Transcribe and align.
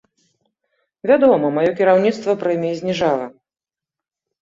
Вядома, 1.11 1.53
маё 1.59 1.67
кіраўніцтва 1.83 2.31
прэміі 2.43 2.73
зніжала. 2.83 3.33